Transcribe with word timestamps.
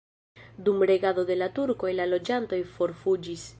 Dum 0.69 0.79
regado 0.91 1.27
de 1.31 1.37
la 1.43 1.49
turkoj 1.59 1.93
la 2.01 2.09
loĝantoj 2.15 2.61
forfuĝis. 2.79 3.49